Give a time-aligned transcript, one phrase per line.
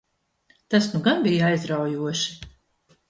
[0.75, 2.35] Tas nu gan bija aizraujoši!